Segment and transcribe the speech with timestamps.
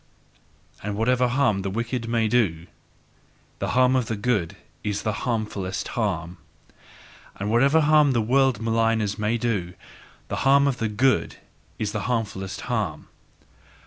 [0.81, 2.65] And whatever harm the wicked may do,
[3.59, 6.39] the harm of the good is the harmfulest harm!
[7.35, 9.75] And whatever harm the world maligners may do,
[10.27, 11.35] the harm of the good
[11.77, 13.09] is the harmfulest harm!